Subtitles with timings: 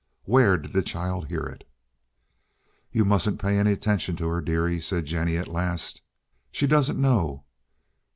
[0.23, 1.63] Where did the child hear it?
[2.91, 6.01] "You mustn't pay any attention to her, dearie," said Jennie at last.
[6.51, 7.45] "She doesn't know.